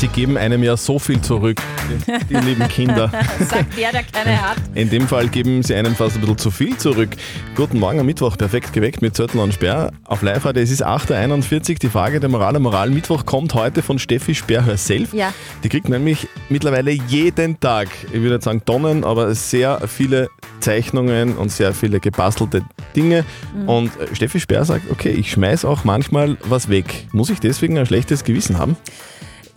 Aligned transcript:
Sie 0.00 0.08
geben 0.08 0.38
einem 0.38 0.62
ja 0.62 0.78
so 0.78 0.98
viel 0.98 1.20
zurück, 1.20 1.60
die, 1.90 2.34
die 2.34 2.34
lieben 2.46 2.66
Kinder. 2.68 3.12
Sagt 3.38 3.76
der, 3.76 3.92
der 3.92 4.02
keine 4.02 4.40
hat. 4.40 4.56
In 4.74 4.88
dem 4.88 5.06
Fall 5.06 5.28
geben 5.28 5.62
sie 5.62 5.74
einem 5.74 5.94
fast 5.94 6.14
ein 6.14 6.22
bisschen 6.22 6.38
zu 6.38 6.50
viel 6.50 6.74
zurück. 6.78 7.10
Guten 7.54 7.78
Morgen 7.78 8.00
am 8.00 8.06
Mittwoch, 8.06 8.38
perfekt 8.38 8.72
geweckt 8.72 9.02
mit 9.02 9.14
Zettel 9.14 9.42
und 9.42 9.52
Sperr. 9.52 9.92
Auf 10.06 10.22
live 10.22 10.46
-Radio. 10.46 10.60
Es 10.60 10.70
ist 10.70 10.82
8.41 10.82 11.72
Uhr. 11.72 11.74
Die 11.82 11.88
Frage 11.90 12.18
der 12.18 12.30
Moral 12.30 12.56
am 12.56 12.62
Moral 12.62 12.88
Mittwoch 12.88 13.26
kommt 13.26 13.52
heute 13.52 13.82
von 13.82 13.98
Steffi 13.98 14.34
Sperr 14.34 14.64
herself. 14.64 15.12
Ja. 15.12 15.34
Die 15.64 15.68
kriegt 15.68 15.90
nämlich 15.90 16.28
mittlerweile 16.48 16.92
jeden 16.92 17.60
Tag, 17.60 17.88
ich 18.06 18.22
würde 18.22 18.36
nicht 18.36 18.44
sagen 18.44 18.64
Tonnen, 18.64 19.04
aber 19.04 19.34
sehr 19.34 19.86
viele 19.86 20.30
Zeichnungen 20.60 21.36
und 21.36 21.52
sehr 21.52 21.74
viele 21.74 22.00
gebastelte 22.00 22.64
Dinge. 22.96 23.26
Und 23.66 23.90
äh, 24.00 24.14
Steffi 24.14 24.40
Sperr 24.40 24.64
sagt, 24.64 24.90
okay, 24.90 25.10
ich 25.10 25.30
schmeiß 25.30 25.66
auch 25.66 25.84
manchmal 25.84 26.38
was 26.44 26.70
weg. 26.70 27.06
Muss 27.12 27.28
ich 27.28 27.38
deswegen 27.38 27.76
ein 27.76 27.84
schlechtes 27.84 28.24
Gewissen 28.24 28.56
haben? 28.56 28.78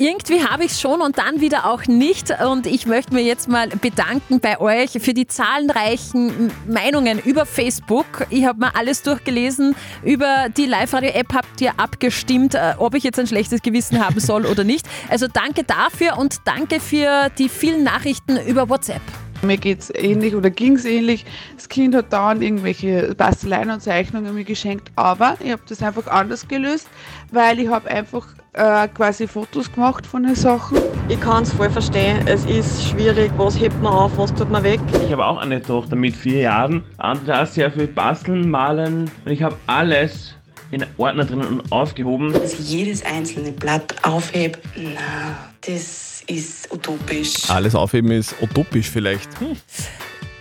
Irgendwie 0.04 0.44
habe 0.44 0.66
ich 0.66 0.72
es 0.72 0.82
schon 0.82 1.00
und 1.00 1.18
dann 1.18 1.40
wieder 1.40 1.66
auch 1.66 1.86
nicht. 1.86 2.30
Und 2.46 2.68
ich 2.68 2.86
möchte 2.86 3.14
mir 3.14 3.24
jetzt 3.24 3.48
mal 3.48 3.70
bedanken 3.70 4.42
bei 4.42 4.60
euch 4.60 4.92
für 5.00 5.14
die 5.14 5.28
zahlreichen 5.28 6.52
Meinungen 6.68 7.20
über 7.20 7.46
Facebook. 7.46 8.28
Ich 8.30 8.44
habe 8.44 8.60
mir 8.60 8.76
alles 8.76 9.02
durchgelesen. 9.04 9.78
Über 10.04 10.48
die 10.50 10.66
Live-Radio-App 10.66 11.34
habt 11.34 11.62
ihr 11.62 11.80
abgestimmt, 11.80 12.54
äh, 12.54 12.74
ob 12.80 12.96
ich 12.96 13.06
jetzt 13.06 13.18
ein 13.18 13.28
schlechtes 13.28 13.62
Gewissen 13.62 14.06
haben 14.06 14.20
soll 14.20 14.46
oder 14.46 14.66
nicht. 14.66 14.86
Also 15.08 15.28
danke 15.32 15.64
dafür 15.64 16.18
und 16.18 16.36
danke 16.44 16.82
für 16.82 17.30
die 17.38 17.48
vielen 17.48 17.84
Nachrichten 17.84 18.36
über 18.46 18.68
WhatsApp. 18.68 19.23
Mir 19.44 19.58
geht's 19.58 19.92
ähnlich 19.94 20.36
oder 20.36 20.50
ging's 20.50 20.86
ähnlich. 20.86 21.26
Das 21.56 21.68
Kind 21.68 21.94
hat 21.96 22.14
dauernd 22.14 22.42
irgendwelche 22.42 23.14
Basteleien 23.14 23.70
und 23.72 23.82
Zeichnungen 23.82 24.34
mir 24.34 24.46
geschenkt, 24.46 24.90
aber 24.96 25.36
ich 25.44 25.52
habe 25.52 25.62
das 25.68 25.84
einfach 25.84 26.08
anders 26.08 26.48
gelöst, 26.48 26.88
weil 27.32 27.60
ich 27.60 27.68
habe 27.68 27.90
einfach 27.90 28.26
äh, 28.54 28.88
quasi 28.88 29.28
Fotos 29.28 29.72
gemacht 29.72 30.08
von 30.08 30.24
den 30.24 30.36
Sachen. 30.36 30.78
Ich 31.10 31.20
kann 31.20 31.44
es 31.44 31.52
voll 31.52 31.70
verstehen. 31.70 32.26
Es 32.26 32.46
ist 32.46 32.88
schwierig. 32.88 33.32
Was 33.36 33.60
hebt 33.60 33.82
man 33.82 33.92
auf, 33.92 34.18
was 34.18 34.34
tut 34.34 34.50
man 34.50 34.64
weg? 34.64 34.80
Ich 35.06 35.12
habe 35.12 35.26
auch 35.26 35.38
eine 35.38 35.62
Tochter 35.62 35.98
mit 35.98 36.16
vier 36.16 36.42
Jahren. 36.42 36.84
Andere 36.98 37.40
hat 37.40 37.52
sehr 37.52 37.72
viel 37.72 37.88
basteln, 37.88 38.50
malen 38.50 39.12
und 39.26 39.32
ich 39.32 39.44
habe 39.44 39.58
alles 39.68 40.36
in 40.74 40.86
Ordner 40.98 41.26
drinnen 41.26 41.48
und 41.48 41.72
aufgehoben. 41.72 42.34
dass 42.34 42.54
ich 42.54 42.70
jedes 42.70 43.04
einzelne 43.06 43.52
Blatt 43.52 43.96
aufhebe, 44.04 44.60
na, 44.76 45.38
das 45.62 46.22
ist 46.28 46.72
utopisch. 46.74 47.50
Alles 47.50 47.76
aufheben 47.76 48.12
ist 48.12 48.36
utopisch 48.42 48.90
vielleicht. 48.90 49.30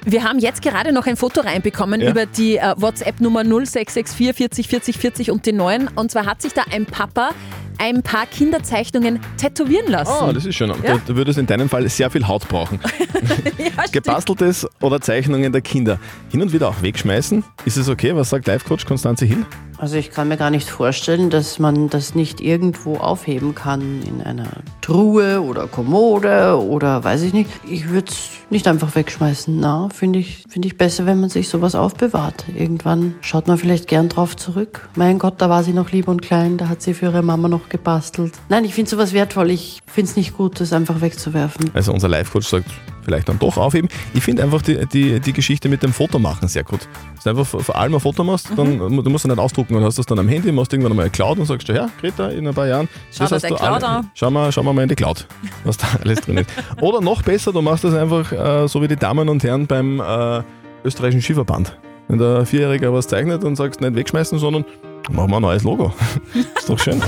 Wir 0.05 0.24
haben 0.24 0.39
jetzt 0.41 0.62
gerade 0.62 0.92
noch 0.92 1.06
ein 1.06 1.16
Foto 1.16 1.41
reinbekommen 1.42 2.00
Ja. 2.00 2.11
über 2.11 2.27
die 2.27 2.56
äh, 2.56 2.74
WhatsApp-Nummer 2.77 3.44
0664 3.44 4.34
40 4.36 4.69
40 4.69 4.98
40 4.98 5.30
und 5.30 5.47
die 5.47 5.52
9. 5.52 5.89
Und 5.94 6.11
zwar 6.11 6.27
hat 6.27 6.42
sich 6.42 6.52
da 6.52 6.62
ein 6.72 6.86
Papa 6.86 7.30
ein 7.78 8.02
paar 8.02 8.27
Kinderzeichnungen 8.27 9.20
tätowieren 9.36 9.91
lassen. 9.91 10.12
Ah, 10.20 10.33
das 10.33 10.44
ist 10.44 10.55
schön. 10.55 10.69
Ja. 10.70 10.77
Da, 10.83 11.00
da 11.06 11.17
würdest 11.17 11.36
du 11.36 11.41
in 11.41 11.46
deinem 11.46 11.69
Fall 11.69 11.89
sehr 11.89 12.11
viel 12.11 12.27
Haut 12.28 12.48
brauchen. 12.48 12.80
ja. 13.58 13.84
Gebasteltes 13.91 14.69
oder 14.80 15.00
Zeichnungen 15.00 15.52
der 15.52 15.62
Kinder. 15.62 15.98
Hin 16.30 16.42
und 16.42 16.52
wieder 16.52 16.69
auch 16.69 16.83
wegschmeißen. 16.83 17.42
Ist 17.64 17.77
es 17.77 17.89
okay? 17.89 18.14
Was 18.14 18.30
sagt 18.30 18.46
Live-Coach 18.46 18.84
Konstanze 18.86 19.24
Hill? 19.24 19.44
Also 19.83 19.97
ich 19.97 20.12
kann 20.12 20.28
mir 20.28 20.36
gar 20.36 20.50
nicht 20.50 20.70
vorstellen, 20.70 21.28
dass 21.28 21.58
man 21.58 21.88
das 21.88 22.14
nicht 22.14 22.41
irgendwo 22.41 22.98
aufheben 22.98 23.56
kann 23.56 24.00
in 24.06 24.22
einer 24.22 24.47
Truhe 24.80 25.42
oder 25.42 25.66
Kommode 25.66 26.56
oder 26.56 27.02
weiß 27.02 27.22
ich 27.22 27.33
nicht. 27.33 27.50
Ich 27.69 27.89
würde 27.89 28.06
es 28.08 28.30
nicht 28.48 28.69
einfach 28.69 28.94
wegschmeißen. 28.94 29.58
Na, 29.58 29.89
finde 29.92 30.20
ich, 30.20 30.44
finde 30.48 30.69
ich 30.69 30.78
besser, 30.78 31.05
wenn 31.05 31.19
man 31.19 31.30
sich 31.30 31.48
sowas 31.48 31.74
aufbewahrt. 31.74 32.44
Irgendwann 32.56 33.16
schaut 33.22 33.48
man 33.48 33.58
vielleicht 33.58 33.89
gern 33.89 34.08
drauf 34.08 34.36
zurück. 34.36 34.89
Mein 34.94 35.19
Gott, 35.19 35.42
da 35.42 35.50
war 35.50 35.64
sie 35.64 35.72
noch 35.72 35.91
lieb 35.91 36.06
und 36.06 36.22
klein, 36.22 36.58
da 36.58 36.69
hat 36.69 36.80
sie 36.80 36.94
für 36.94 37.06
ihre 37.06 37.22
Mama 37.22 37.48
noch 37.48 37.69
gebastelt. 37.69 38.34
Nein, 38.48 38.64
ich 38.64 38.74
finde 38.74 38.89
sowas 38.89 39.12
wertvoll. 39.12 39.50
Ich 39.50 39.80
finde 39.89 40.11
es 40.12 40.17
nicht 40.17 40.36
gut, 40.36 40.61
das 40.61 40.72
einfach 40.72 41.00
wegzuwerfen. 41.00 41.72
Also 41.74 41.92
unser 41.92 42.07
Live-Coach 42.07 42.46
sagt, 42.46 42.70
vielleicht 43.05 43.29
dann 43.29 43.39
doch 43.39 43.57
aufheben. 43.57 43.89
Ich 44.14 44.23
finde 44.23 44.42
einfach 44.42 44.63
die, 44.63 44.86
die, 44.86 45.20
die 45.20 45.33
Geschichte 45.33 45.68
mit 45.68 45.83
dem 45.83 45.92
Fotomachen 45.92 46.48
sehr 46.48 46.64
gut. 46.64 46.89
Dass 47.14 47.24
du 47.24 47.30
einfach 47.30 47.46
vor 47.46 47.77
allem 47.77 47.95
ein 47.95 48.01
Foto 48.01 48.24
machst, 48.24 48.48
dann, 48.57 48.79
du 48.79 49.11
musst 49.11 49.24
es 49.24 49.29
nicht 49.30 49.39
ausdrucken, 49.39 49.74
dann 49.74 49.85
hast 49.85 49.98
du 49.98 50.01
es 50.02 50.07
dann 50.07 50.18
am 50.18 50.29
Handy, 50.29 50.52
machst 50.52 50.73
irgendwann 50.73 50.92
einmal 50.92 51.05
eine 51.05 51.11
Cloud 51.11 51.39
und 51.39 51.46
sagst, 51.46 51.68
ja, 51.68 51.89
Greta, 52.01 52.29
in 52.29 52.46
ein 52.46 52.55
paar 52.55 52.67
Jahren. 52.67 52.89
Schau 53.11 53.27
dir 53.27 53.35
hast 53.35 53.42
du 53.45 53.48
Cloud 53.55 53.61
alle- 53.63 53.86
an. 53.86 54.11
Schau 54.14 54.30
mal, 54.30 54.51
schau 54.52 54.63
mal 54.63 54.73
mal 54.73 54.83
in 54.83 54.89
die 54.89 54.95
Cloud, 54.95 55.27
was 55.64 55.77
da 55.77 55.86
alles 56.02 56.20
drin 56.20 56.39
ist. 56.39 56.51
Oder 56.80 57.01
noch 57.01 57.23
besser, 57.23 57.52
du 57.52 57.63
machst 57.63 57.85
das 57.85 57.95
einfach 57.95 58.33
äh, 58.33 58.68
so 58.68 58.83
wie 58.83 58.89
die 58.89 58.96
Damen 58.96 59.29
und 59.29 59.42
Herren 59.45 59.67
beim 59.67 60.01
äh, 60.01 60.42
österreichischen 60.84 61.23
Skiverband. 61.23 61.77
Wenn 62.08 62.19
der 62.19 62.45
Vierjährige 62.46 62.92
was 62.92 63.07
zeichnet 63.08 63.45
und 63.45 63.57
sagst, 63.57 63.80
nicht 63.80 63.95
wegschmeißen, 63.95 64.39
sondern 64.39 64.64
machen 65.11 65.30
wir 65.30 65.36
ein 65.36 65.42
neues 65.42 65.63
Logo. 65.63 65.92
ist 66.58 66.69
doch 66.69 66.79
schön. 66.79 67.01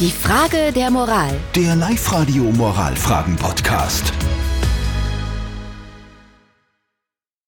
Die 0.00 0.10
Frage 0.10 0.72
der 0.74 0.90
Moral. 0.90 1.30
Der 1.54 1.74
Live-Radio 1.76 2.44
Moralfragen-Podcast. 2.44 4.12